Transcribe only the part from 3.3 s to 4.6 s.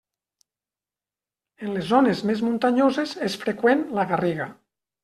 és freqüent la garriga.